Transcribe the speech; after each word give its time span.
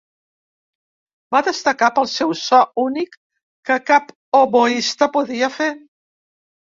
Va 1.35 1.41
destacar 1.47 1.89
pel 1.99 2.07
seu 2.13 2.33
so 2.39 2.61
únic 2.83 3.13
que 3.71 3.77
cap 3.91 4.07
oboista 4.39 5.09
podia 5.19 5.51
fer. 5.59 5.69